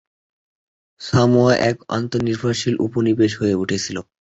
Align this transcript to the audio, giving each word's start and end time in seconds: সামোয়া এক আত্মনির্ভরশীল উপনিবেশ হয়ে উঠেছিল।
সামোয়া 1.01 1.53
এক 1.69 1.77
আত্মনির্ভরশীল 1.89 2.75
উপনিবেশ 2.85 3.31
হয়ে 3.39 3.55
উঠেছিল। 3.55 3.97